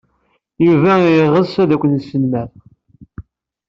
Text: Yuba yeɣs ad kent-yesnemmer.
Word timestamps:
Yuba 0.65 0.91
yeɣs 1.15 1.53
ad 1.63 1.71
kent-yesnemmer. 1.81 2.47